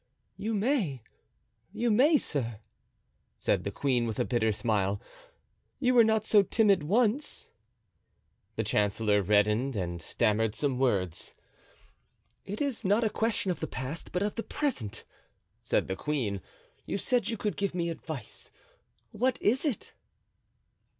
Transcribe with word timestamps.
"You 0.35 0.55
may, 0.55 1.03
you 1.71 1.91
may, 1.91 2.17
sir," 2.17 2.59
said 3.37 3.63
the 3.63 3.69
queen 3.69 4.07
with 4.07 4.17
a 4.17 4.25
bitter 4.25 4.51
smile; 4.51 4.99
"you 5.79 5.93
were 5.93 6.03
not 6.03 6.25
so 6.25 6.41
timid 6.41 6.81
once." 6.81 7.51
The 8.55 8.63
chancellor 8.63 9.21
reddened 9.21 9.75
and 9.75 10.01
stammered 10.01 10.55
some 10.55 10.79
words. 10.79 11.35
"It 12.45 12.63
is 12.63 12.83
not 12.83 13.03
a 13.03 13.11
question 13.11 13.51
of 13.51 13.59
the 13.59 13.67
past, 13.67 14.11
but 14.11 14.23
of 14.23 14.33
the 14.33 14.41
present," 14.41 15.03
said 15.61 15.87
the 15.87 15.95
queen; 15.95 16.41
"you 16.87 16.97
said 16.97 17.29
you 17.29 17.37
could 17.37 17.55
give 17.55 17.75
me 17.75 17.91
advice—what 17.91 19.39
is 19.39 19.65
it?" 19.65 19.93